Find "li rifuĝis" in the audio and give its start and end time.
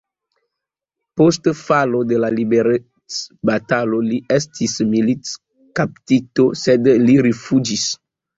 7.07-7.87